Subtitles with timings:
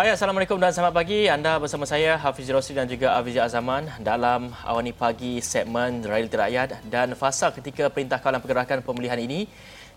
[0.00, 1.28] Hai, Assalamualaikum dan selamat pagi.
[1.28, 6.88] Anda bersama saya Hafiz Rosli dan juga Afiz Azaman dalam Awani Pagi segmen Realiti Rakyat
[6.88, 9.44] dan fasa ketika Perintah Kawalan Pergerakan Pemulihan ini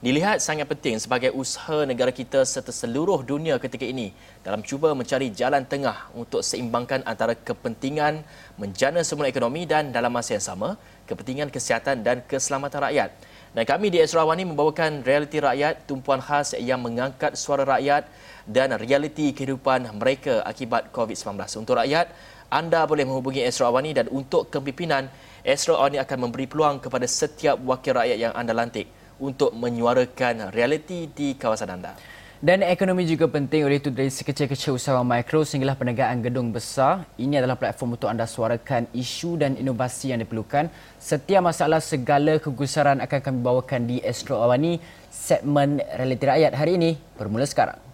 [0.04, 4.12] dilihat sangat penting sebagai usaha negara kita serta seluruh dunia ketika ini
[4.44, 8.28] dalam cuba mencari jalan tengah untuk seimbangkan antara kepentingan
[8.60, 10.76] menjana semula ekonomi dan dalam masa yang sama
[11.08, 13.16] kepentingan kesihatan dan keselamatan rakyat.
[13.56, 18.04] Dan kami di Esra Awani membawakan realiti rakyat tumpuan khas yang mengangkat suara rakyat
[18.48, 21.40] dan realiti kehidupan mereka akibat COVID-19.
[21.60, 22.12] Untuk rakyat,
[22.54, 25.10] anda boleh menghubungi Esra Awani dan untuk kepimpinan,
[25.42, 28.86] Esra Awani akan memberi peluang kepada setiap wakil rakyat yang anda lantik
[29.18, 31.96] untuk menyuarakan realiti di kawasan anda.
[32.44, 37.08] Dan ekonomi juga penting oleh itu dari sekecil-kecil usahawan mikro sehinggalah penegaan gedung besar.
[37.16, 40.68] Ini adalah platform untuk anda suarakan isu dan inovasi yang diperlukan.
[41.00, 47.00] Setiap masalah segala kegusaran akan kami bawakan di Astro Awani segmen Realiti Rakyat hari ini
[47.16, 47.93] bermula sekarang.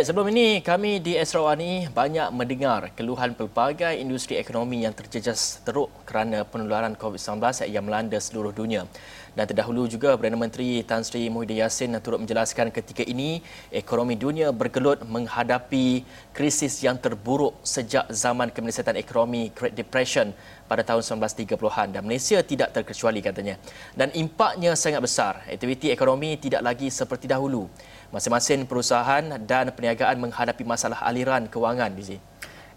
[0.00, 5.92] Baik, sebelum ini kami di Esrawani banyak mendengar keluhan pelbagai industri ekonomi yang terjejas teruk
[6.08, 8.88] kerana penularan COVID-19 yang melanda seluruh dunia.
[9.36, 14.56] Dan terdahulu juga Perdana Menteri Tan Sri Muhyiddin Yassin turut menjelaskan ketika ini ekonomi dunia
[14.56, 16.00] bergelut menghadapi
[16.32, 20.32] krisis yang terburuk sejak zaman kemenisiatan ekonomi Great Depression
[20.64, 23.60] pada tahun 1930-an dan Malaysia tidak terkecuali katanya.
[23.92, 25.44] Dan impaknya sangat besar.
[25.44, 27.68] Aktiviti ekonomi tidak lagi seperti dahulu
[28.10, 32.20] masing-masing perusahaan dan perniagaan menghadapi masalah aliran kewangan di sini.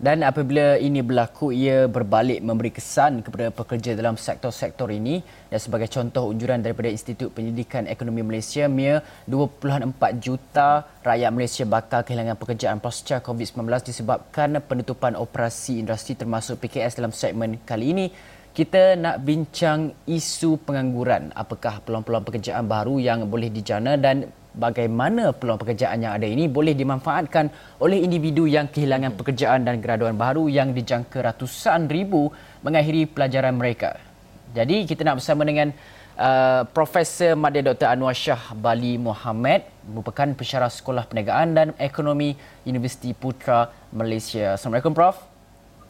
[0.03, 5.23] Dan apabila ini berlaku, ia berbalik memberi kesan kepada pekerja dalam sektor-sektor ini.
[5.47, 8.99] Dan sebagai contoh unjuran daripada Institut Pendidikan Ekonomi Malaysia, MIA,
[9.31, 16.99] 2.4 juta rakyat Malaysia bakal kehilangan pekerjaan pasca COVID-19 disebabkan penutupan operasi industri termasuk PKS
[16.99, 18.05] dalam segmen kali ini.
[18.51, 21.31] Kita nak bincang isu pengangguran.
[21.31, 26.77] Apakah peluang-peluang pekerjaan baru yang boleh dijana dan bagaimana peluang pekerjaan yang ada ini boleh
[26.77, 27.49] dimanfaatkan
[27.81, 32.29] oleh individu yang kehilangan pekerjaan dan graduan baru yang dijangka ratusan ribu
[32.61, 33.97] mengakhiri pelajaran mereka.
[34.53, 35.73] Jadi kita nak bersama dengan
[36.17, 37.89] uh, Profesor Madya Dr.
[37.89, 42.37] Anwar Shah Bali Muhammad merupakan pensyarah Sekolah Perniagaan dan Ekonomi
[42.69, 44.53] Universiti Putra Malaysia.
[44.53, 45.17] Assalamualaikum Prof.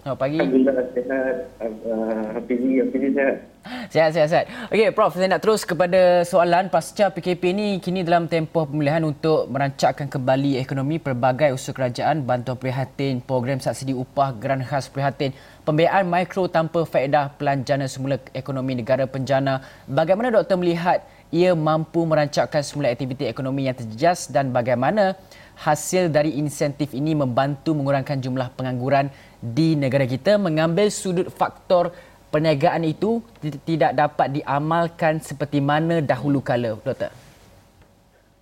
[0.03, 0.39] Selamat pagi.
[0.39, 1.35] Alhamdulillah sihat.
[1.59, 3.52] Uh, Hafizi, Hafizi sihat.
[3.63, 4.45] Sihat, sihat, sihat.
[4.75, 9.47] Okey, Prof, saya nak terus kepada soalan pasca PKP ini kini dalam tempoh pemulihan untuk
[9.47, 15.31] merancangkan kembali ekonomi pelbagai usaha kerajaan, bantuan prihatin, program subsidi upah, geran khas prihatin,
[15.63, 19.63] pembiayaan mikro tanpa faedah pelanjana semula ekonomi negara penjana.
[19.87, 20.99] Bagaimana doktor melihat
[21.31, 25.15] ia mampu merancangkan semula aktiviti ekonomi yang terjejas dan bagaimana
[25.55, 29.07] hasil dari insentif ini membantu mengurangkan jumlah pengangguran
[29.39, 31.93] di negara kita mengambil sudut faktor
[32.33, 33.21] perniagaan itu
[33.69, 37.13] tidak dapat diamalkan seperti mana dahulu kala, Doktor?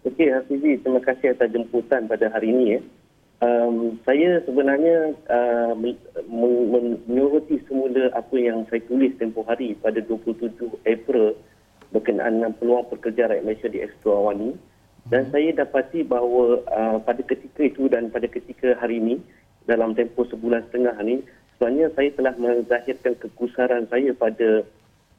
[0.07, 2.65] Okey, Hafizi, terima kasih atas jemputan pada hari ini.
[2.73, 2.81] Ya.
[3.41, 5.73] Um, saya sebenarnya uh,
[7.09, 11.35] menyuruti semula apa yang saya tulis tempoh hari pada 27 April
[11.91, 14.55] berkenaan dengan peluang pekerja rakyat Malaysia di Expo Awani.
[15.09, 15.31] Dan hmm.
[15.33, 19.17] saya dapati bahawa uh, pada ketika itu dan pada ketika hari ini,
[19.69, 21.21] dalam tempoh sebulan setengah ini
[21.61, 24.65] sebenarnya saya telah menzahirkan kekusaran saya pada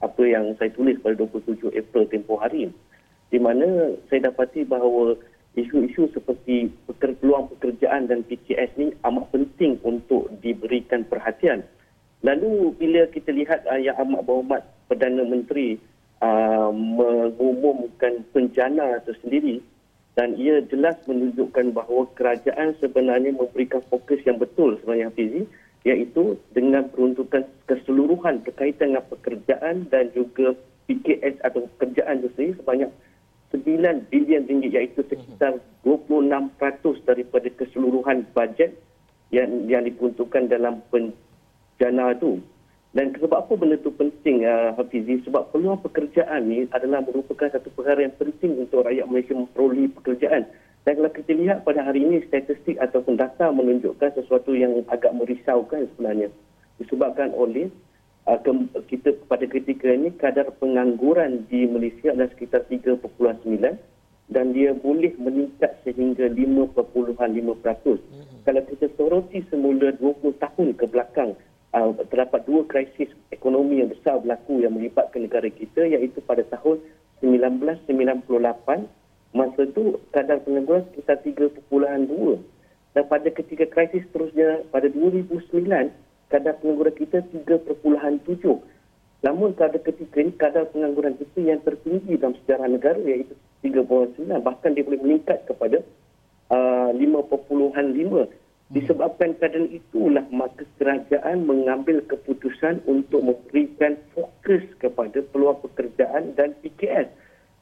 [0.03, 2.67] apa yang saya tulis pada 27 April tempoh hari
[3.31, 5.15] di mana saya dapati bahawa
[5.55, 6.67] isu-isu seperti
[6.99, 11.63] peluang pekerjaan dan PKS ini amat penting untuk diberikan perhatian.
[12.27, 15.79] Lalu bila kita lihat uh, Yang Amat Berhormat Perdana Menteri
[16.27, 19.63] uh, mengumumkan penjana tersendiri
[20.19, 25.47] dan ia jelas menunjukkan bahawa kerajaan sebenarnya memberikan fokus yang betul sebenarnya Fizi
[25.83, 30.55] iaitu dengan peruntukan keseluruhan berkaitan dengan pekerjaan dan juga
[30.87, 32.91] PKS atau pekerjaan itu sendiri sebanyak
[33.53, 38.73] 9 bilion ringgit iaitu sekitar 26% daripada keseluruhan bajet
[39.35, 42.41] yang yang diperuntukkan dalam penjana itu.
[42.93, 45.25] Dan sebab apa benda itu penting uh, Hafizi?
[45.25, 50.45] Sebab peluang pekerjaan ni adalah merupakan satu perkara yang penting untuk rakyat Malaysia memperoleh pekerjaan.
[50.83, 55.87] Dan kalau kita lihat pada hari ini statistik ataupun data menunjukkan sesuatu yang agak merisaukan
[55.95, 56.35] sebenarnya.
[56.83, 57.71] Disebabkan oleh
[58.27, 58.51] uh, ke,
[58.91, 62.99] kita pada ketika ini kadar pengangguran di Malaysia adalah sekitar 3.9
[64.33, 66.75] dan dia boleh meningkat sehingga 5.5%.
[67.31, 68.43] Mm-hmm.
[68.43, 71.39] Kalau kita soroti semula 20 tahun ke belakang
[71.79, 76.83] uh, terdapat dua krisis ekonomi yang besar berlaku yang melibatkan negara kita iaitu pada tahun
[77.23, 79.02] 1998
[79.33, 81.73] masa itu kadar pengangguran sekitar 3.2
[82.93, 85.49] dan pada ketika krisis terusnya pada 2009
[86.29, 87.73] kadar pengangguran kita 3.7
[89.23, 93.33] Namun pada ketika ini kadar pengangguran kita yang tertinggi dalam sejarah negara iaitu
[93.65, 95.81] 3.9 bahkan dia boleh meningkat kepada
[96.53, 97.73] uh, 5.5
[98.73, 107.13] disebabkan keadaan itulah maka kerajaan mengambil keputusan untuk memberikan fokus kepada peluang pekerjaan dan PKS.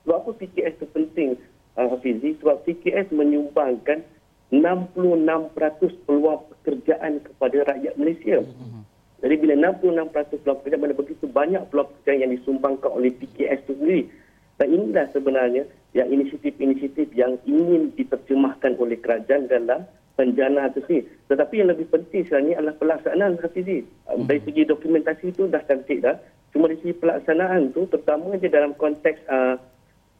[0.07, 1.31] Sebab apa PKS itu penting
[1.77, 2.39] uh, Hafizi?
[2.41, 4.03] Sebab PKS menyumbangkan
[4.51, 8.43] 66% peluang pekerjaan kepada rakyat Malaysia.
[9.21, 13.73] Jadi bila 66% peluang pekerjaan mana begitu banyak peluang pekerjaan yang disumbangkan oleh PKS itu
[13.79, 14.03] sendiri.
[14.59, 15.65] Dan inilah sebenarnya
[15.97, 19.87] yang inisiatif-inisiatif yang ingin diterjemahkan oleh kerajaan dalam
[20.19, 21.03] penjana itu sendiri.
[21.31, 23.87] Tetapi yang lebih penting sekarang ini adalah pelaksanaan Hafizi.
[24.05, 24.27] Hmm.
[24.27, 26.19] Dari segi dokumentasi itu dah cantik dah.
[26.51, 29.57] Cuma dari segi pelaksanaan itu terutama je dalam konteks uh,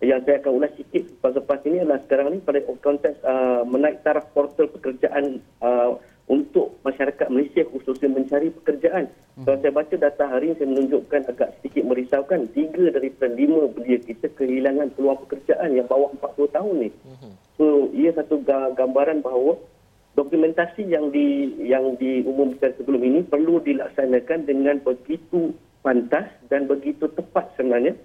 [0.01, 4.33] yang saya akan ulas sikit lepas-lepas ini adalah sekarang ini pada konteks uh, menaik taraf
[4.33, 6.01] portal pekerjaan uh,
[6.31, 9.11] untuk masyarakat Malaysia khususnya mencari pekerjaan.
[9.35, 9.45] Hmm.
[9.45, 12.47] Kalau saya baca data hari ini saya menunjukkan agak sedikit merisaukan.
[12.55, 16.91] Tiga daripada lima belia kita kehilangan peluang pekerjaan yang bawah 40 tahun ni.
[17.03, 17.35] Hmm.
[17.59, 19.59] So ia satu gambaran bahawa
[20.15, 25.51] dokumentasi yang di yang diumumkan sebelum ini perlu dilaksanakan dengan begitu
[25.83, 27.99] pantas dan begitu tepat sebenarnya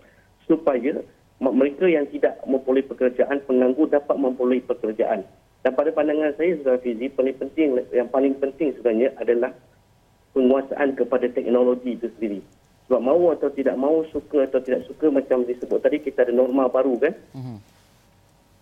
[0.49, 1.01] supaya
[1.39, 5.27] mereka yang tidak memperoleh pekerjaan penganggur dapat memperoleh pekerjaan.
[5.65, 9.51] Dan pada pandangan saya, Saudara Fizi, paling penting, yang paling penting sebenarnya adalah
[10.31, 12.39] penguasaan kepada teknologi itu sendiri.
[12.85, 16.69] Sebab mahu atau tidak mahu, suka atau tidak suka, macam disebut tadi, kita ada norma
[16.69, 17.17] baru kan?
[17.33, 17.57] Uh-huh.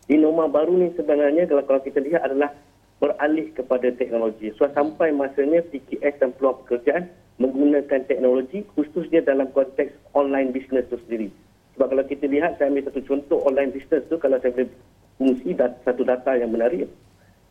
[0.07, 2.55] Di norma baru ni sebenarnya, kalau, kalau kita lihat adalah
[3.03, 4.55] beralih kepada teknologi.
[4.55, 10.97] So, sampai masanya PKS dan peluang pekerjaan menggunakan teknologi, khususnya dalam konteks online business itu
[11.03, 11.29] sendiri.
[11.73, 14.69] Sebab kalau kita lihat, saya ambil satu contoh online business tu, kalau saya boleh
[15.17, 16.89] fungsi dat, satu data yang menarik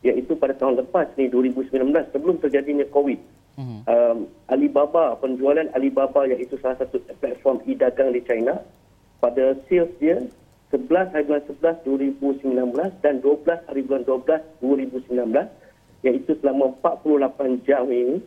[0.02, 3.20] iaitu pada tahun lepas ni 2019 sebelum terjadinya COVID
[3.58, 3.80] uh-huh.
[3.86, 4.18] um,
[4.50, 8.58] Alibaba penjualan Alibaba iaitu salah satu platform e-dagang di China
[9.22, 10.18] pada sales dia
[10.74, 17.86] 11 hari bulan 11 2019 dan 12 hari bulan 12 2019 iaitu selama 48 jam
[17.86, 18.18] ini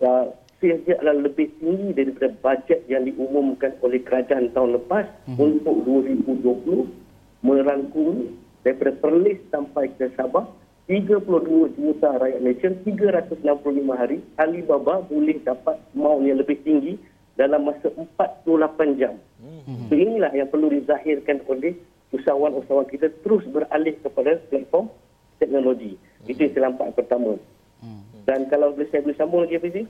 [0.00, 0.32] uh,
[0.64, 5.36] sales dia adalah lebih tinggi daripada bajet yang diumumkan oleh kerajaan tahun lepas uh-huh.
[5.36, 8.32] untuk 2020 merangkumi
[8.64, 10.48] daripada Perlis sampai ke Sabah
[10.88, 13.44] 32 juta rakyat Malaysia 365
[13.92, 16.96] hari Alibaba boleh dapat maut yang lebih tinggi
[17.36, 19.16] dalam masa 48 jam.
[19.40, 19.88] Hmm.
[19.88, 21.76] So inilah yang perlu dizahirkan oleh
[22.12, 24.92] usahawan-usahawan kita terus beralih kepada platform
[25.40, 25.96] teknologi.
[25.96, 26.30] Hmm.
[26.30, 27.36] Itu yang nampak pertama.
[27.80, 28.04] Hmm.
[28.28, 29.84] Dan kalau boleh saya boleh sambung lagi apa sih?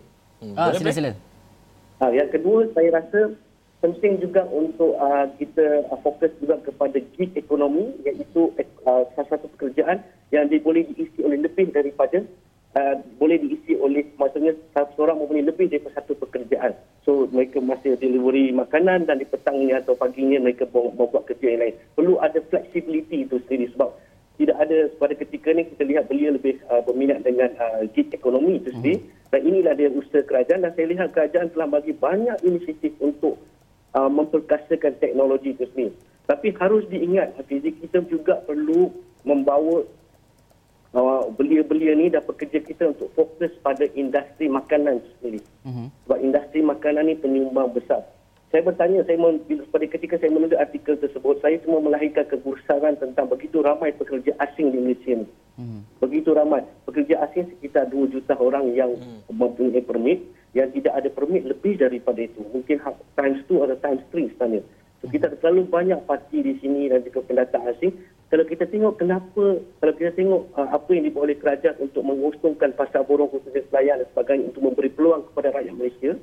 [0.44, 0.60] Hmm.
[0.60, 1.10] Ah, sila sila.
[2.04, 3.32] Ha, yang kedua saya rasa
[3.80, 8.52] penting juga untuk uh, kita uh, fokus juga kepada gig ekonomi iaitu
[8.84, 12.24] uh, salah satu pekerjaan yang di, boleh diisi oleh lebih daripada
[12.76, 14.52] uh, boleh diisi oleh maksudnya
[14.96, 16.76] seorang mempunyai lebih daripada satu pekerjaan.
[17.04, 21.76] So mereka masih delivery makanan dan di petangnya atau paginya mereka membuat kerja yang lain.
[21.96, 23.92] Perlu ada flexibility itu sendiri sebab
[24.34, 28.58] tidak ada pada ketika ini kita lihat belia lebih uh, berminat dengan uh, gig ekonomi
[28.58, 28.98] itu sendiri.
[28.98, 29.10] Hmm.
[29.30, 33.38] Dan inilah dia usaha kerajaan dan saya lihat kerajaan telah bagi banyak inisiatif untuk
[33.94, 35.94] uh, memperkasakan teknologi itu sendiri.
[36.24, 38.88] Tapi harus diingat, Hafizi, kita juga perlu
[39.28, 39.84] membawa
[40.96, 45.44] uh, belia-belia ni dan pekerja kita untuk fokus pada industri makanan sendiri.
[45.66, 45.90] Uh-huh.
[46.06, 48.06] Sebab industri makanan ni penyumbang besar.
[48.54, 49.18] Saya bertanya, saya
[49.74, 54.70] pada ketika saya menulis artikel tersebut, saya cuma melahirkan kegusaran tentang begitu ramai pekerja asing
[54.70, 55.26] di Malaysia ni.
[55.26, 55.82] Uh-huh.
[55.98, 56.62] Begitu ramai.
[56.86, 59.26] Pekerja asing sekitar 2 juta orang yang uh-huh.
[59.34, 60.22] mempunyai permit
[60.54, 62.46] yang tidak ada permit lebih daripada itu.
[62.54, 62.78] Mungkin
[63.18, 64.62] times 2 atau times 3 sebenarnya.
[65.02, 67.90] So, kita ada terlalu banyak parti di sini dan juga pendatang asing.
[68.30, 72.70] Kalau kita tengok kenapa, kalau kita tengok uh, apa yang dibuat oleh kerajaan untuk mengusungkan
[72.78, 76.14] pasar borong khususnya pelayan dan sebagainya untuk memberi peluang kepada rakyat Malaysia,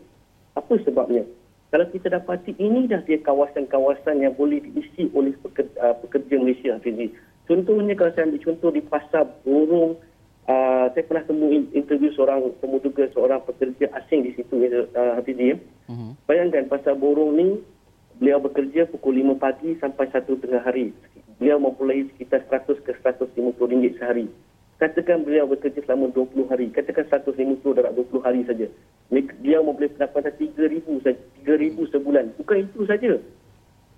[0.56, 1.28] apa sebabnya?
[1.72, 6.76] Kalau kita dapati ini dah dia kawasan-kawasan yang boleh diisi oleh pekerja, uh, pekerja Malaysia,
[6.76, 7.16] Hafizi.
[7.48, 9.96] Contohnya kalau saya ambil contoh di pasar borong,
[10.52, 15.58] uh, saya pernah temu interview seorang pemuda seorang pekerja asing di situ uh, Hafizi ya.
[15.88, 16.12] Uh-huh.
[16.28, 17.64] Bayangkan pasal borong ni
[18.20, 20.92] beliau bekerja pukul 5 pagi sampai 1 tengah hari.
[21.40, 23.32] Beliau mempunyai sekitar 100 ke 150
[23.72, 24.28] ringgit sehari.
[24.82, 26.74] Katakan beliau bekerja selama 20 hari.
[26.74, 28.66] Katakan 150 dalam 20 hari saja.
[29.14, 31.22] Beliau mempunyai pendapatan 3,000 saja.
[31.46, 32.26] 3,000 sebulan.
[32.42, 33.14] Bukan itu saja.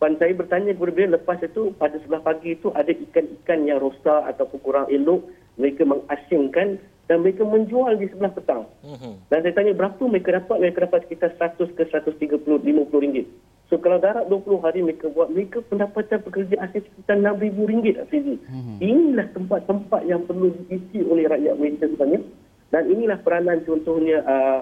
[0.04, 4.36] Dan saya bertanya kepada beliau lepas itu pada sebelah pagi itu ada ikan-ikan yang rosak
[4.36, 5.24] ataupun kurang elok
[5.56, 6.76] mereka mengasingkan
[7.08, 8.68] dan mereka menjual di sebelah petang.
[8.84, 9.16] Uh-huh.
[9.32, 10.60] Dan saya tanya berapa mereka dapat?
[10.60, 13.32] Mereka dapat sekitar 100 ke 130 50 ringgit.
[13.74, 17.98] So kalau darat 20 hari mereka buat, mereka pendapatan pekerja asing sekitar 6,000 ringgit.
[18.06, 18.78] Uh-huh.
[18.78, 22.22] Inilah tempat-tempat yang perlu diisi oleh rakyat Malaysia sebenarnya.
[22.70, 24.62] Dan inilah peranan contohnya uh,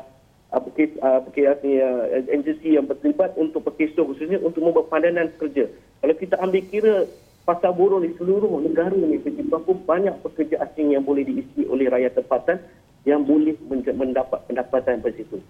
[2.32, 5.68] agensi yang berterlibat untuk perkeso khususnya untuk membuat pandangan kerja.
[6.00, 6.96] Kalau kita ambil kira
[7.44, 12.16] pasar buruh di seluruh negara ni, berapa banyak pekerja asing yang boleh diisi oleh rakyat
[12.16, 12.64] tempatan
[13.04, 13.60] yang boleh
[13.92, 15.44] mendapat pendapatan dari situ.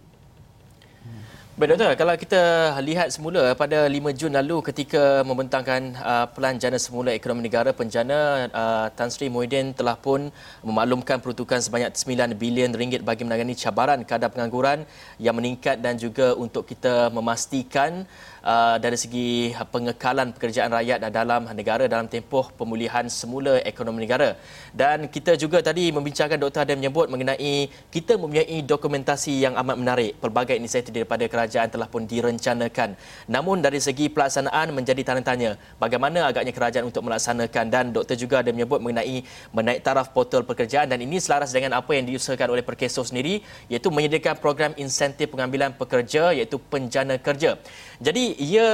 [1.62, 2.41] Baik Doktor, kalau kita
[2.82, 8.50] lihat semula pada 5 Jun lalu ketika membentangkan uh, Pelan Jana Semula Ekonomi Negara Penjana
[8.50, 10.34] uh, Tan Sri Muhyiddin telah pun
[10.65, 14.89] memaklumkan peruntukan sebanyak 9 bilion ringgit bagi menangani cabaran kadar pengangguran
[15.22, 18.10] yang meningkat dan juga untuk kita memastikan
[18.43, 24.36] uh, dari segi pengekalan pekerjaan rakyat dalam negara dalam tempoh pemulihan semula ekonomi negara.
[24.74, 26.65] Dan kita juga tadi membincangkan Dr.
[26.65, 31.88] Adam menyebut mengenai kita mempunyai dokumentasi yang amat menarik pelbagai inisiatif daripada kerajaan kerajaan telah
[31.91, 32.95] pun direncanakan.
[33.27, 38.39] Namun dari segi pelaksanaan menjadi tanda tanya bagaimana agaknya kerajaan untuk melaksanakan dan doktor juga
[38.39, 39.21] ada menyebut mengenai
[39.51, 43.91] menaik taraf portal pekerjaan dan ini selaras dengan apa yang diusahakan oleh Perkeso sendiri iaitu
[43.91, 47.60] menyediakan program insentif pengambilan pekerja iaitu penjana kerja.
[48.01, 48.68] Jadi ia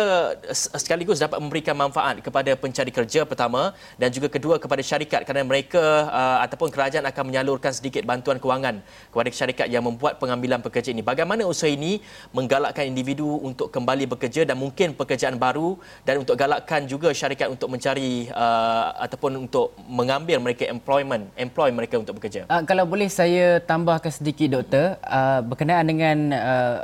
[0.53, 5.81] sekaligus dapat memberikan manfaat kepada pencari kerja pertama dan juga kedua kepada syarikat kerana mereka
[6.07, 8.79] uh, ataupun kerajaan akan menyalurkan sedikit bantuan kewangan
[9.11, 11.01] kepada syarikat yang membuat pengambilan pekerja ini.
[11.01, 11.99] Bagaimana usaha ini
[12.31, 17.47] menggalak galakkan individu untuk kembali bekerja dan mungkin pekerjaan baru dan untuk galakkan juga syarikat
[17.47, 22.45] untuk mencari uh, ataupun untuk mengambil mereka employment employ mereka untuk bekerja.
[22.51, 26.77] Uh, kalau boleh saya tambahkan sedikit doktor uh, berkenaan dengan uh,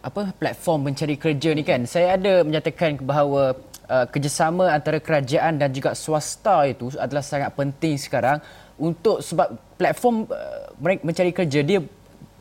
[0.00, 3.42] apa platform mencari kerja ni kan saya ada menyatakan bahawa
[3.92, 8.40] uh, kerjasama antara kerajaan dan juga swasta itu adalah sangat penting sekarang
[8.80, 10.72] untuk sebab platform uh,
[11.04, 11.84] mencari kerja dia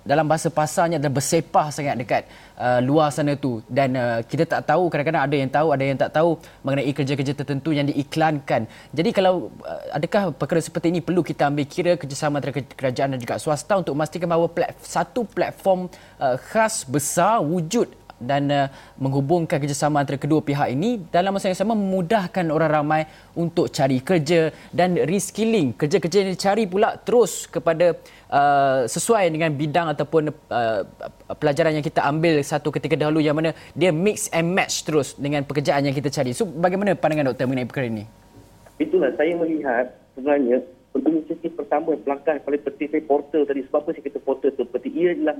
[0.01, 2.23] dalam bahasa pasarnya adalah bersepah sangat dekat
[2.57, 5.99] uh, luar sana tu dan uh, kita tak tahu kadang-kadang ada yang tahu ada yang
[5.99, 6.29] tak tahu
[6.65, 8.65] mengenai kerja-kerja tertentu yang diiklankan.
[8.97, 13.19] Jadi kalau uh, adakah perkara seperti ini perlu kita ambil kira kerjasama antara kerajaan dan
[13.21, 15.85] juga swasta untuk memastikan bahawa plat- satu platform
[16.17, 17.85] uh, khas besar wujud
[18.21, 18.67] dan uh,
[19.01, 23.01] menghubungkan kerjasama antara kedua pihak ini dalam masa yang sama memudahkan orang ramai
[23.33, 27.97] untuk cari kerja dan reskilling kerja-kerja yang dicari pula terus kepada
[28.29, 30.81] uh, sesuai dengan bidang ataupun uh,
[31.35, 35.41] pelajaran yang kita ambil satu ketika dahulu yang mana dia mix and match terus dengan
[35.41, 36.31] pekerjaan yang kita cari.
[36.37, 38.05] So bagaimana pandangan doktor mengenai perkara ini?
[38.77, 40.61] Itulah saya melihat sebenarnya
[41.71, 45.15] pertama langkah paling penting saya portal tadi sebab apa saya kata portal tu seperti ia
[45.15, 45.39] adalah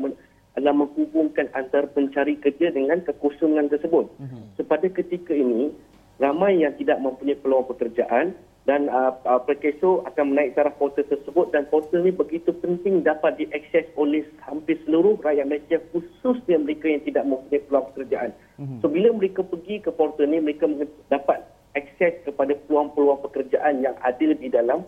[0.56, 4.12] adalah menghubungkan antara pencari kerja dengan kekosongan tersebut.
[4.12, 4.44] Uh-huh.
[4.60, 5.72] Sepada ketika ini,
[6.20, 8.36] ramai yang tidak mempunyai peluang pekerjaan
[8.70, 13.42] dan uh, uh, Perkeso akan menaik taraf portal tersebut dan portal ini begitu penting dapat
[13.42, 18.30] diakses oleh hampir seluruh rakyat Malaysia khususnya mereka yang tidak mempunyai peluang pekerjaan.
[18.62, 18.78] Uh-huh.
[18.84, 20.70] So bila mereka pergi ke portal ini, mereka
[21.10, 21.42] dapat
[21.74, 24.84] akses kepada peluang-peluang pekerjaan yang ada di dalam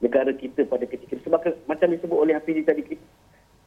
[0.00, 1.24] negara kita pada ketika ini.
[1.28, 2.82] Sebab macam disebut oleh Hafizi tadi,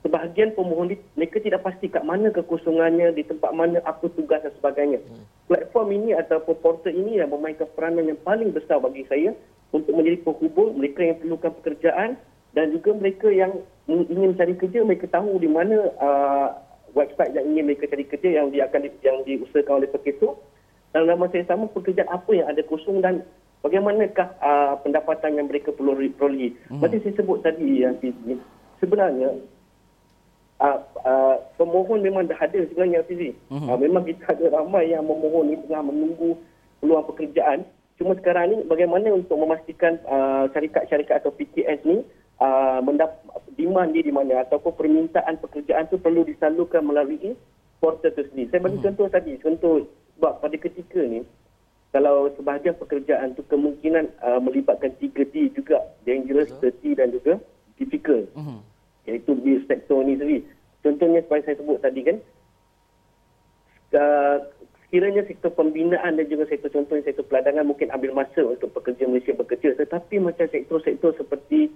[0.03, 4.51] sebahagian pemohon ini mereka tidak pasti kat mana kekosongannya, di tempat mana apa tugas dan
[4.59, 4.99] sebagainya.
[4.99, 5.23] Hmm.
[5.47, 9.31] Platform ini atau portal ini yang memainkan peranan yang paling besar bagi saya
[9.71, 12.09] untuk menjadi penghubung mereka yang perlukan pekerjaan
[12.53, 16.47] dan juga mereka yang ingin cari kerja, mereka tahu di mana uh,
[16.93, 20.37] website yang ingin mereka cari kerja yang dia akan di, yang diusahakan oleh Perkeso.
[20.93, 23.25] Dan dalam masa yang sama, pekerjaan apa yang ada kosong dan
[23.65, 26.53] bagaimanakah uh, pendapatan yang mereka perlu peroleh.
[26.69, 26.85] Hmm.
[26.85, 27.97] Macam saya sebut tadi, yang
[28.77, 29.33] sebenarnya
[30.61, 33.33] uh, uh, pemohon memang dah ada sebenarnya Fizi.
[33.49, 33.73] Uh-huh.
[33.73, 36.37] Uh, memang kita ada ramai yang memohon ni tengah menunggu
[36.83, 37.65] peluang pekerjaan.
[37.97, 42.01] Cuma sekarang ni bagaimana untuk memastikan uh, syarikat-syarikat atau PKS ni
[42.41, 43.21] uh, mendap-
[43.53, 47.37] demand dia di mana ataupun permintaan pekerjaan tu perlu disalurkan melalui
[47.77, 48.49] portal tu sendiri.
[48.49, 48.87] Saya bagi uh-huh.
[48.91, 49.73] contoh tadi, contoh
[50.17, 51.21] sebab pada ketika ni
[51.93, 55.77] kalau sebahagian pekerjaan tu kemungkinan uh, melibatkan 3D juga
[56.09, 57.37] dangerous, dirty dan juga
[57.77, 58.25] difficult.
[58.33, 58.72] Uh-huh
[59.07, 60.43] iaitu di sektor ni sendiri.
[60.83, 62.17] Contohnya seperti saya sebut tadi kan,
[63.95, 64.37] uh,
[64.85, 69.33] sekiranya sektor pembinaan dan juga sektor contohnya sektor peladangan mungkin ambil masa untuk pekerja Malaysia
[69.33, 69.73] bekerja.
[69.79, 71.71] Tetapi macam sektor-sektor seperti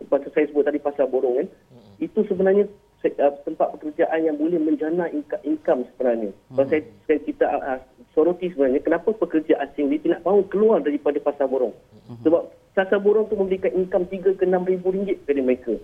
[0.00, 1.92] seperti saya sebut tadi pasal borong kan, hmm.
[2.00, 2.64] itu sebenarnya
[3.04, 5.10] uh, tempat pekerjaan yang boleh menjana
[5.44, 6.32] income sebenarnya.
[6.52, 6.64] Hmm.
[6.68, 7.80] Saya, saya kita uh,
[8.16, 11.76] soroti sebenarnya kenapa pekerja asing ni tidak mahu keluar daripada pasar borong.
[12.08, 12.16] Hmm.
[12.24, 15.74] Sebab pasar borong tu memberikan income 3 ke 6 ribu ringgit kepada mereka.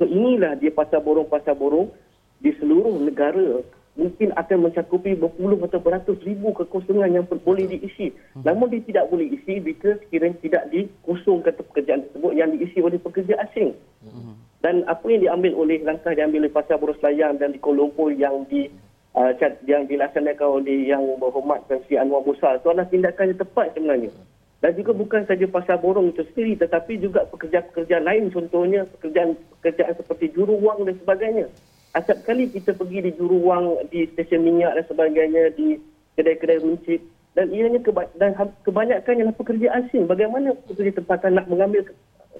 [0.00, 1.92] So inilah dia pasar borong-pasar borong
[2.40, 3.60] di seluruh negara
[4.00, 8.16] mungkin akan mencakupi berpuluh atau beratus ribu kekosongan yang boleh diisi.
[8.32, 8.48] Hmm.
[8.48, 13.36] Namun dia tidak boleh isi jika sekiranya tidak dikosongkan pekerjaan tersebut yang diisi oleh pekerja
[13.44, 13.76] asing.
[14.00, 14.40] Hmm.
[14.64, 18.08] Dan apa yang diambil oleh langkah diambil oleh pasar borong selayang dan di Kuala Lumpur
[18.16, 18.72] yang di
[19.12, 19.36] uh,
[19.68, 24.10] yang dilaksanakan oleh yang berhormatkan si Anwar Musa itu adalah tindakan yang tepat sebenarnya.
[24.60, 30.36] Dan juga bukan saja pasar borong itu sendiri tetapi juga pekerjaan-pekerjaan lain contohnya pekerjaan-pekerjaan seperti
[30.36, 31.48] juru wang dan sebagainya.
[31.96, 35.80] Acap kali kita pergi di juruang, di stesen minyak dan sebagainya, di
[36.14, 37.00] kedai-kedai runcit
[37.32, 40.04] dan ianya keba- dan ha- kebanyakan ialah pekerja asing.
[40.04, 41.80] Bagaimana pekerja tempatan nak mengambil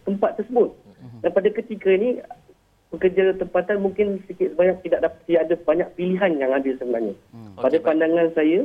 [0.05, 0.77] tempat tersebut?
[1.25, 2.21] Dan pada ketika ini
[2.93, 7.15] pekerja tempatan mungkin sikit sebanyak tidak dapat tiada banyak pilihan yang ada sebenarnya.
[7.33, 7.57] Hmm.
[7.57, 7.87] Pada Okey, baik.
[7.87, 8.61] pandangan saya,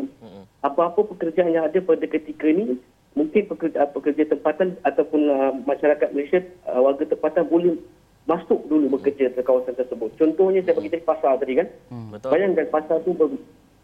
[0.60, 2.76] apa-apa pekerjaan yang ada pada ketika ini
[3.16, 7.80] mungkin pekerja, pekerja tempatan ataupun uh, masyarakat Malaysia uh, warga tempatan boleh
[8.28, 10.12] masuk dulu bekerja ke kawasan tersebut.
[10.20, 11.68] Contohnya saya bagi tadi pasar tadi kan.
[11.90, 12.30] Hmm, Betul.
[12.36, 13.32] Bayangkan pasar tu ber,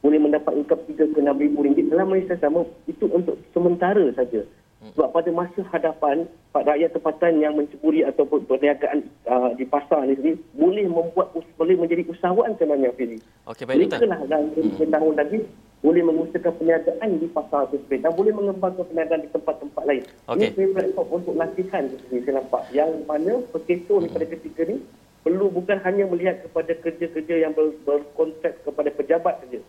[0.01, 4.43] boleh mendapat income 3 ke 6 ribu ringgit dalam Malaysia sama itu untuk sementara saja.
[4.81, 6.25] Sebab pada masa hadapan
[6.57, 12.01] rakyat tempatan yang menceburi ataupun perniagaan uh, di pasar ni sendiri boleh membuat boleh menjadi
[12.09, 13.21] usahawan sebenarnya Fizi.
[13.45, 14.09] Okey, baik Mereka doktor.
[14.09, 14.89] lah dalam hmm.
[14.89, 15.39] tahun lagi
[15.85, 20.03] boleh mengusahakan perniagaan di pasar tersebut dan boleh mengembangkan perniagaan di tempat-tempat lain.
[20.33, 20.49] Okey.
[20.49, 22.63] Ini platform untuk latihan tersebut saya nampak.
[22.73, 24.81] Yang mana pekeso ni pada ketika ni
[25.21, 29.61] perlu bukan hanya melihat kepada kerja-kerja yang ber, berkontrak kepada pejabat saja.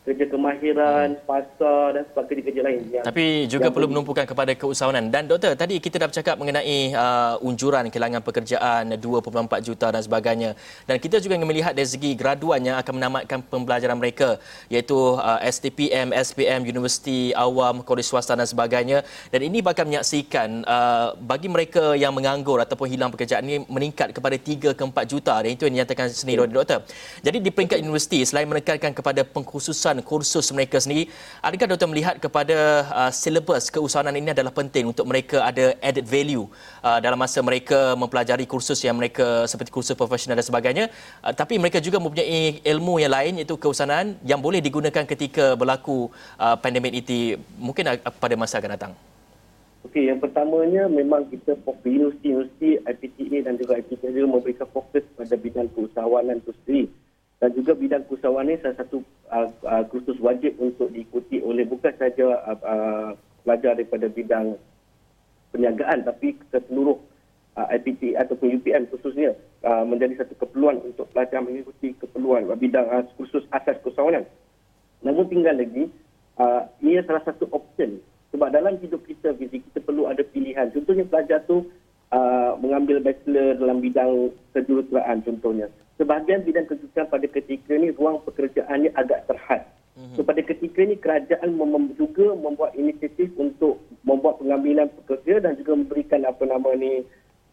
[0.00, 2.80] Kerja kemahiran, pasar dan sebagainya kerja lain.
[2.88, 5.12] Yang, Tapi juga yang perlu menumpukan kepada keusahawanan.
[5.12, 10.56] Dan doktor, tadi kita dah bercakap mengenai uh, unjuran kehilangan pekerjaan 2.4 juta dan sebagainya.
[10.88, 14.40] Dan kita juga ingin melihat dari segi graduan yang akan menamatkan pembelajaran mereka
[14.72, 19.04] iaitu uh, STPM, SPM, Universiti Awam, Kolej Swasta dan sebagainya.
[19.28, 24.40] Dan ini bakal menyaksikan uh, bagi mereka yang menganggur ataupun hilang pekerjaan ini meningkat kepada
[24.40, 25.44] 3 ke 4 juta.
[25.44, 26.88] Dan itu yang dinyatakan sendiri oleh doktor.
[27.20, 31.10] Jadi di peringkat universiti, selain menekankan kepada pengkhususan kursus mereka sendiri,
[31.42, 36.46] adakah doktor melihat kepada uh, silabus keusahawanan ini adalah penting untuk mereka ada added value
[36.86, 40.84] uh, dalam masa mereka mempelajari kursus yang mereka seperti kursus profesional dan sebagainya
[41.26, 46.06] uh, tapi mereka juga mempunyai ilmu yang lain iaitu keusahawanan yang boleh digunakan ketika berlaku
[46.38, 48.94] uh, pandemik ini mungkin uh, pada masa akan datang.
[49.80, 55.72] Okey, yang pertamanya memang kita fokus universiti-universiti IPTA dan juga IPTA memberikan fokus pada bidang
[55.72, 56.84] keusahawanan itu sendiri.
[57.40, 59.00] Dan juga bidang keusahawanan ini salah satu
[59.32, 63.10] uh, uh, kursus wajib untuk diikuti oleh bukan sahaja uh, uh,
[63.48, 64.60] pelajar daripada bidang
[65.48, 67.00] perniagaan tapi keseluruh
[67.56, 69.32] uh, IPTA ataupun UPM khususnya
[69.64, 74.28] uh, menjadi satu keperluan untuk pelajar mengikuti keperluan uh, bidang uh, kursus asas keusahawanan.
[75.00, 75.88] Namun tinggal lagi,
[76.36, 78.04] uh, ia salah satu option.
[78.36, 80.70] Sebab dalam hidup kita, kita perlu ada pilihan.
[80.70, 81.66] Contohnya pelajar tu
[82.14, 85.66] uh, mengambil bachelor dalam bidang kejuruteraan contohnya.
[86.00, 89.68] Sebahagian bidang kejuruteraan pada ketika ini ruang pekerjaannya agak terhad.
[90.16, 95.76] So pada ketika ini kerajaan mem- juga membuat inisiatif untuk membuat pengambilan pekerja dan juga
[95.76, 97.04] memberikan apa nama ni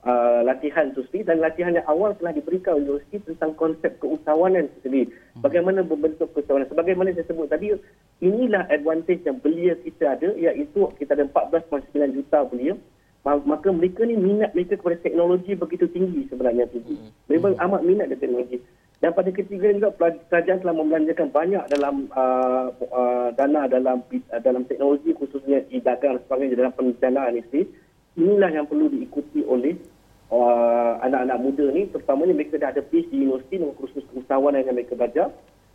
[0.08, 4.72] uh, latihan itu sendiri dan latihan yang awal telah diberikan oleh universiti tentang konsep keusahawanan
[4.72, 5.12] itu sendiri.
[5.44, 6.72] Bagaimana berbentuk keusahawanan.
[6.72, 7.76] Sebagaimana saya sebut tadi,
[8.24, 12.80] inilah advantage yang belia kita ada iaitu kita ada 14.9 juta belia.
[13.28, 16.64] Ma- Maka mereka ni minat mereka kepada teknologi begitu tinggi sebenarnya.
[16.72, 16.96] tinggi.
[17.28, 18.58] Memang amat minat dengan teknologi.
[18.98, 19.94] Dan pada ketiga juga
[20.26, 26.22] kerajaan telah membelanjakan banyak dalam uh, uh, dana dalam uh, dalam teknologi khususnya e-dagang dan
[26.26, 27.62] sebagainya dalam perencanaan ini.
[28.18, 29.78] Inilah yang perlu diikuti oleh
[30.34, 34.76] uh, anak-anak muda ni terutamanya mereka dah ada PhD di universiti dengan kursus keusahawanan yang
[34.76, 35.28] mereka belajar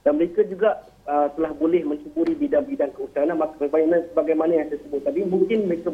[0.03, 5.03] dan mereka juga uh, telah boleh mencuburi bidang-bidang keusahawanan maka bagaimana, bagaimana yang saya sebut
[5.07, 5.89] tadi mungkin mereka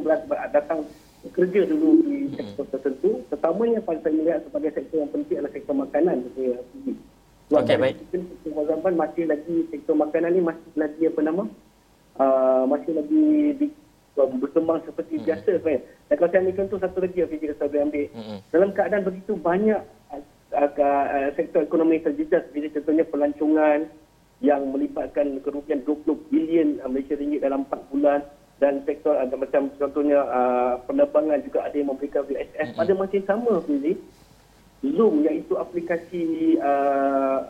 [0.49, 0.88] datang
[1.29, 5.75] bekerja dulu di sektor tertentu terutamanya pada saya melihat sebagai sektor yang penting adalah sektor
[5.77, 6.57] makanan saya
[7.49, 7.97] sebab dari baik.
[8.12, 11.45] Sektor Zaman masih lagi sektor makanan ni masih lagi apa nama
[12.21, 13.25] uh, masih lagi
[13.57, 13.67] di,
[14.19, 15.25] berkembang seperti Hmm.
[15.31, 15.81] biasa sebenarnya.
[16.11, 18.07] Dan kalau saya ambil contoh satu lagi yang saya boleh ambil.
[18.12, 18.38] Hmm.
[18.53, 19.81] Dalam keadaan begitu banyak
[20.12, 23.79] uh, uh, sektor ekonomi yang terjejas seperti contohnya pelancongan
[24.38, 28.23] yang melibatkan kerugian 20 bilion Malaysia ringgit dalam 4 bulan
[28.59, 33.27] dan sektor uh, macam contohnya uh, penerbangan juga ada yang memberikan VSS pada masa yang
[33.27, 33.94] sama Fizi
[34.83, 37.47] Zoom iaitu aplikasi uh,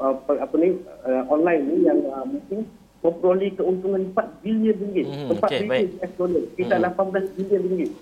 [0.00, 2.64] apa, apa ni uh, online ni yang uh, mungkin
[3.04, 5.06] memperoleh keuntungan 4 bilion ringgit.
[5.06, 5.88] Hmm, 4 okey, bilion.
[6.00, 6.42] US dollar.
[6.56, 7.92] Sekitar 18 bilion ringgit.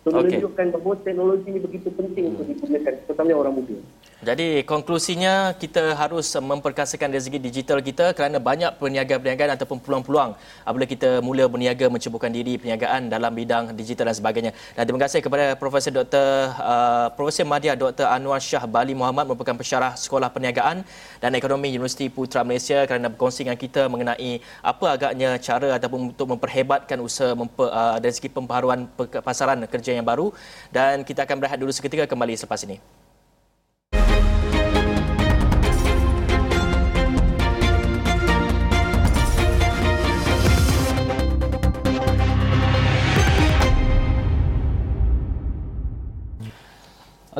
[0.00, 0.40] So Okey.
[0.40, 3.76] menunjukkan bahawa teknologi ini begitu penting untuk digunakan terutamanya orang muda.
[4.20, 11.24] Jadi konklusinya kita harus memperkasakan segi digital kita kerana banyak perniagaan-perniagaan ataupun peluang-peluang apabila kita
[11.24, 14.52] mula berniaga menceburkan diri perniagaan dalam bidang digital dan sebagainya.
[14.76, 16.52] Dan terima kasih kepada Profesor Dr.
[16.60, 18.04] Uh, Profesor Madya Dr.
[18.04, 20.84] Anwar Shah Bali Muhammad merupakan pensyarah Sekolah Perniagaan
[21.16, 26.28] dan Ekonomi Universiti Putra Malaysia kerana berkongsi dengan kita mengenai apa agaknya cara ataupun untuk
[26.36, 30.30] memperhebatkan usaha memper, uh, dari segi pembaharuan pe- pasaran kerja yang baru
[30.70, 32.99] dan kita akan berehat dulu seketika kembali selepas ini.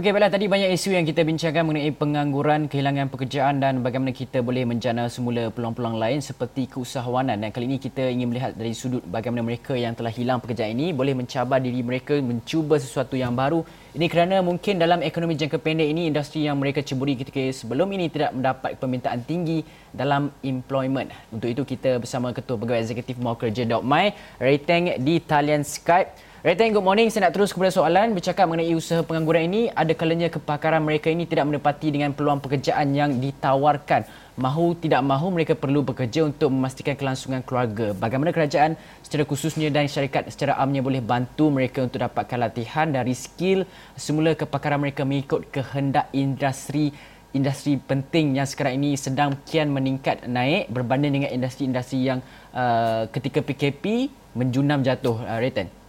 [0.01, 4.41] Okey, baiklah tadi banyak isu yang kita bincangkan mengenai pengangguran, kehilangan pekerjaan dan bagaimana kita
[4.41, 7.37] boleh menjana semula peluang-peluang lain seperti keusahawanan.
[7.37, 10.97] Dan kali ini kita ingin melihat dari sudut bagaimana mereka yang telah hilang pekerjaan ini
[10.97, 13.61] boleh mencabar diri mereka mencuba sesuatu yang baru.
[13.93, 18.09] Ini kerana mungkin dalam ekonomi jangka pendek ini industri yang mereka ceburi ketika sebelum ini
[18.09, 19.61] tidak mendapat permintaan tinggi
[19.93, 21.13] dalam employment.
[21.29, 25.61] Untuk itu kita bersama Ketua Pegawai Eksekutif Mau Kerja Dok Mai, Ray Teng di talian
[25.61, 26.30] Skype.
[26.41, 27.13] Reten, good morning.
[27.13, 29.69] Saya nak terus kepada soalan bercakap mengenai usaha pengangguran ini.
[29.77, 34.09] Ada kalanya kepakaran mereka ini tidak menepati dengan peluang pekerjaan yang ditawarkan.
[34.41, 37.93] Mahu tidak mahu mereka perlu bekerja untuk memastikan kelangsungan keluarga.
[37.93, 43.13] Bagaimana kerajaan secara khususnya dan syarikat secara amnya boleh bantu mereka untuk dapatkan latihan dari
[43.13, 46.97] skill semula kepakaran mereka mengikut kehendak industri
[47.37, 52.25] industri penting yang sekarang ini sedang kian meningkat naik berbanding dengan industri-industri yang
[52.57, 55.80] uh, ketika PKP menjunam jatuh uh, Reten.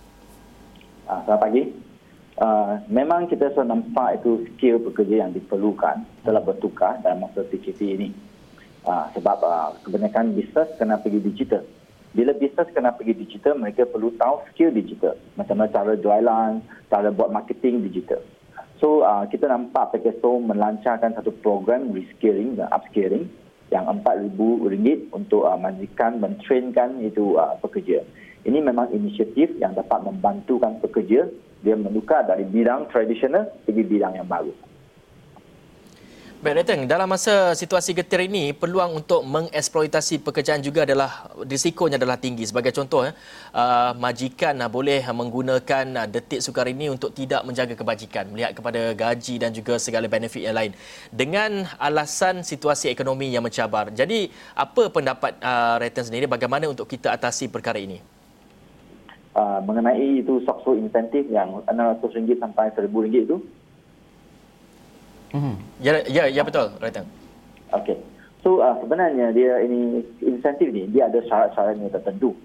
[1.12, 1.64] Uh, selamat pagi.
[2.40, 8.00] Uh, memang kita sudah nampak itu skill pekerja yang diperlukan telah bertukar dalam masa PKP
[8.00, 8.16] ini.
[8.88, 11.68] Uh, sebab uh, kebanyakan bisnes kena pergi digital.
[12.16, 15.20] Bila bisnes kena pergi digital, mereka perlu tahu skill digital.
[15.36, 18.24] Macam mana cara jualan, cara buat marketing digital.
[18.80, 23.28] So, uh, kita nampak PKSO melancarkan satu program reskilling dan upskilling
[23.68, 28.00] yang RM4,000 untuk uh, majikan, mentrainkan itu uh, pekerja
[28.46, 31.30] ini memang inisiatif yang dapat membantukan pekerja
[31.62, 34.50] dia menukar dari bidang tradisional pergi bidang yang baru.
[36.42, 42.18] Baik, Reteng, dalam masa situasi getir ini, peluang untuk mengeksploitasi pekerjaan juga adalah, risikonya adalah
[42.18, 42.50] tinggi.
[42.50, 43.14] Sebagai contoh, uh,
[43.94, 49.38] majikan uh, boleh menggunakan uh, detik sukar ini untuk tidak menjaga kebajikan, melihat kepada gaji
[49.38, 50.74] dan juga segala benefit yang lain.
[51.14, 53.94] Dengan alasan situasi ekonomi yang mencabar.
[53.94, 55.38] Jadi, apa pendapat
[55.78, 58.11] Reteng sendiri bagaimana untuk kita atasi perkara ini?
[59.36, 63.38] Uh, mengenai itu sokso insentif yang RM600 sampai RM1,000 itu?
[65.32, 65.56] Mm-hmm.
[65.80, 67.08] Ya, ya, ya betul, Retang.
[67.72, 67.96] Okey.
[68.44, 72.36] So uh, sebenarnya dia ini insentif ni dia ada syarat-syaratnya tertentu.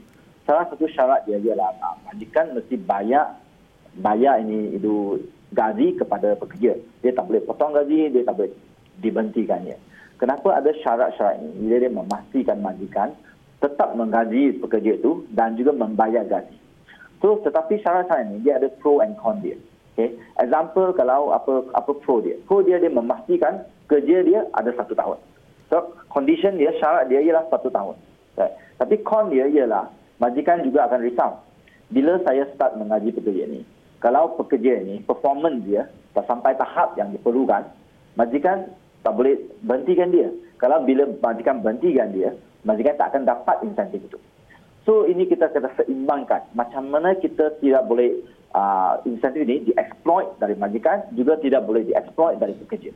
[0.46, 3.35] Salah satu syarat dia ialah uh, majikan mesti bayar
[3.99, 5.18] bayar ini itu
[5.57, 6.77] gaji kepada pekerja.
[7.01, 8.53] Dia tak boleh potong gaji, dia tak boleh
[9.01, 9.77] dibentikannya.
[10.20, 11.72] Kenapa ada syarat-syarat ini?
[11.72, 13.16] Dia, dia memastikan majikan
[13.57, 16.57] tetap menggaji pekerja itu dan juga membayar gaji.
[17.27, 19.59] So, tetapi syarat-syarat ini dia ada pro and con dia.
[19.99, 20.15] Okay.
[20.39, 22.39] Example kalau apa apa pro dia.
[22.47, 25.19] Pro dia dia memastikan kerja dia ada satu tahun.
[25.67, 27.99] So, condition dia, syarat dia ialah satu tahun.
[28.39, 28.55] Right.
[28.79, 29.91] Tapi con dia ialah
[30.23, 31.43] majikan juga akan risau.
[31.91, 33.67] Bila saya start mengaji pekerja ini,
[33.99, 37.67] kalau pekerja ini, performance dia tak sampai tahap yang diperlukan,
[38.15, 38.71] majikan
[39.03, 39.35] tak boleh
[39.67, 40.31] berhentikan dia.
[40.62, 44.19] Kalau bila majikan berhentikan dia, majikan tak akan dapat insentif itu.
[44.87, 48.22] So ini kita kena seimbangkan macam mana kita tidak boleh
[48.55, 52.94] uh, insentif ini dieksploit dari majikan juga tidak boleh dieksploit dari pekerja.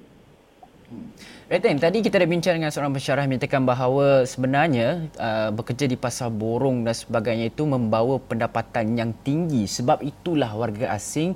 [0.90, 1.10] Hmm.
[1.50, 6.30] Reten, tadi kita dah bincang dengan seorang pensyarah menyatakan bahawa sebenarnya uh, bekerja di pasar
[6.30, 11.34] borong dan sebagainya itu membawa pendapatan yang tinggi sebab itulah warga asing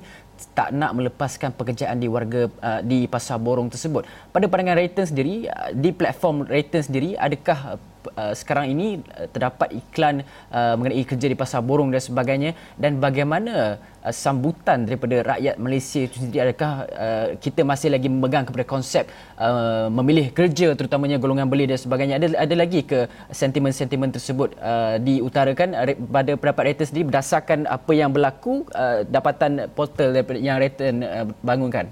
[0.51, 4.03] tak nak melepaskan pekerjaan di warga uh, di pasar borong tersebut.
[4.31, 7.79] Pada pandangan Reten sendiri, uh, di platform Reten sendiri adakah
[8.13, 12.51] uh, sekarang ini uh, terdapat iklan uh, mengenai kerja di pasar borong dan sebagainya.
[12.77, 16.51] Dan bagaimana uh, sambutan daripada rakyat Malaysia itu sendiri?
[16.51, 21.79] Adakah uh, kita masih lagi memegang kepada konsep uh, memilih kerja terutamanya golongan beli dan
[21.79, 22.17] sebagainya?
[22.19, 25.77] Ada ada lagi ke sentimen-sentimen tersebut uh, diutarakan?
[26.09, 31.87] Pada pendapat Return sendiri berdasarkan apa yang berlaku uh, dapatan portal yang Return uh, bangunkan?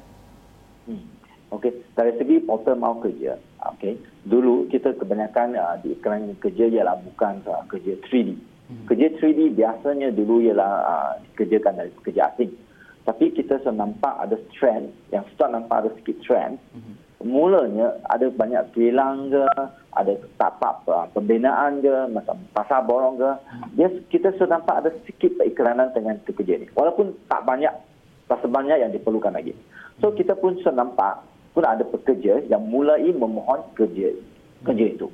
[0.84, 1.13] Hmm.
[1.54, 3.38] Okey, dari segi portal mau kerja,
[3.78, 3.94] okey,
[4.26, 8.34] dulu kita kebanyakan uh, di iklan kerja ialah bukan uh, kerja 3D.
[8.34, 8.90] Hmm.
[8.90, 12.50] Kerja 3D biasanya dulu ialah uh, dikerjakan dari pekerja asing.
[13.06, 16.58] Tapi kita sudah nampak ada trend, yang start nampak ada sikit trend.
[16.74, 16.98] Hmm.
[17.22, 19.46] Mulanya ada banyak kilang ke,
[19.94, 23.30] ada tapak uh, pembinaan ke, macam pasar borong ke.
[23.30, 23.70] Hmm.
[23.78, 26.66] Dia, kita sudah nampak ada sikit periklanan dengan pekerja ini.
[26.74, 27.78] Walaupun tak banyak,
[28.26, 29.54] tak sebanyak yang diperlukan lagi.
[30.02, 34.10] So kita pun sudah nampak pun ada pekerja yang mulai memohon kerja
[34.66, 35.08] kerja itu.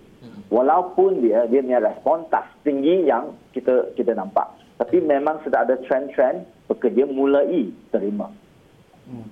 [0.50, 4.50] Walaupun dia dia punya respon tak tinggi yang kita kita nampak.
[4.80, 8.32] Tapi memang sudah ada trend-trend pekerja mulai terima.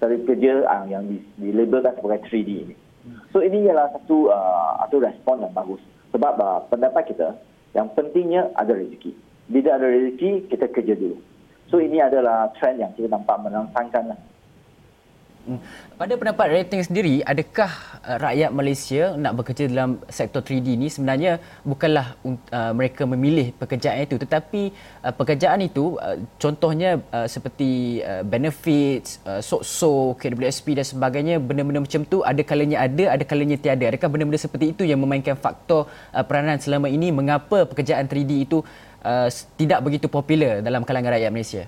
[0.02, 1.06] Dari kerja uh, yang
[1.38, 2.76] dilabelkan sebagai 3D ini.
[3.32, 5.80] So ini ialah satu uh, satu respon yang bagus.
[6.12, 7.38] Sebab uh, pendapat kita
[7.78, 9.14] yang pentingnya ada rezeki.
[9.48, 11.18] Bila ada rezeki, kita kerja dulu.
[11.72, 14.12] So ini adalah trend yang kita nampak menantangkan.
[14.12, 14.20] Lah.
[15.96, 17.72] Pada pendapat rating sendiri, adakah
[18.04, 24.04] uh, rakyat Malaysia nak bekerja dalam sektor 3D ini sebenarnya bukanlah uh, mereka memilih pekerjaan
[24.04, 30.86] itu tetapi uh, pekerjaan itu uh, contohnya uh, seperti uh, benefits, uh, SOKSO, KWSP dan
[30.86, 33.88] sebagainya benda-benda macam tu ada kalanya ada, ada kalanya tiada.
[33.88, 38.62] Adakah benda-benda seperti itu yang memainkan faktor uh, peranan selama ini mengapa pekerjaan 3D itu
[39.02, 41.66] uh, tidak begitu popular dalam kalangan rakyat Malaysia?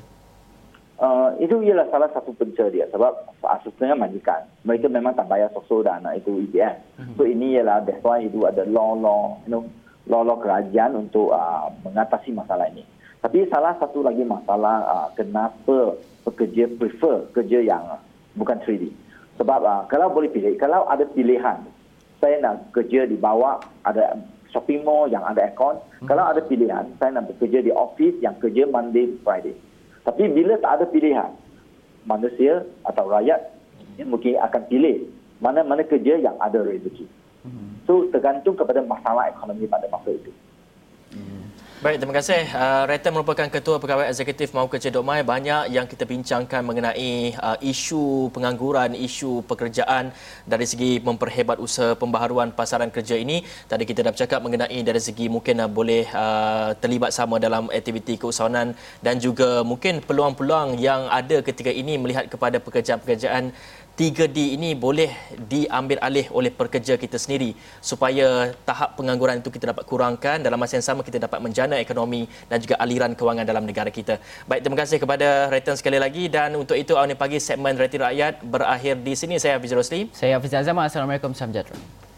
[0.99, 4.43] Uh, itu ialah salah satu punca dia sebab asasnya majikan.
[4.67, 6.75] Mereka memang tak bayar sosok dan uh, itu IPM.
[6.75, 7.15] Mm-hmm.
[7.15, 9.63] So ini ialah that's why itu ada law-law, you know,
[10.12, 12.83] law-law kerajaan untuk uh, mengatasi masalah ini.
[13.23, 15.95] Tapi salah satu lagi masalah uh, kenapa
[16.27, 18.03] pekerja prefer kerja yang uh,
[18.35, 18.91] bukan 3D.
[19.39, 21.63] Sebab uh, kalau boleh pilih, kalau ada pilihan,
[22.19, 23.55] saya nak kerja di bawah
[23.88, 24.19] ada
[24.51, 25.79] shopping mall yang ada aircon.
[25.79, 26.07] Mm-hmm.
[26.12, 29.55] Kalau ada pilihan, saya nak bekerja di office yang kerja Monday Friday.
[30.10, 31.30] Tapi bila tak ada pilihan,
[32.02, 33.38] manusia atau rakyat
[34.10, 35.06] mungkin akan pilih
[35.38, 37.06] mana-mana kerja yang ada rezeki.
[37.45, 37.78] Hmm.
[37.86, 40.34] So tergantung kepada masalah ekonomi pada masa itu.
[41.80, 42.44] Baik, terima kasih.
[42.52, 45.24] Uh, Reta merupakan Ketua Pegawai Eksekutif Mahu Kerja Dok Mai.
[45.24, 50.12] Banyak yang kita bincangkan mengenai uh, isu pengangguran, isu pekerjaan
[50.44, 53.48] dari segi memperhebat usaha pembaharuan pasaran kerja ini.
[53.72, 58.20] Tadi kita dah bercakap mengenai dari segi mungkin uh, boleh uh, terlibat sama dalam aktiviti
[58.20, 63.56] keusahawanan dan juga mungkin peluang-peluang yang ada ketika ini melihat kepada pekerjaan-pekerjaan
[63.99, 65.12] 3D ini boleh
[65.51, 67.51] diambil alih oleh pekerja kita sendiri
[67.83, 72.23] supaya tahap pengangguran itu kita dapat kurangkan dalam masa yang sama kita dapat menjana ekonomi
[72.47, 74.15] dan juga aliran kewangan dalam negara kita.
[74.47, 78.39] Baik, terima kasih kepada Retan sekali lagi dan untuk itu awal pagi segmen Reti Rakyat
[78.39, 79.35] berakhir di sini.
[79.35, 80.07] Saya Hafiz Rosli.
[80.15, 80.79] Saya Hafiz Azam.
[80.79, 81.35] Assalamualaikum.
[81.35, 82.09] Salam sejahtera.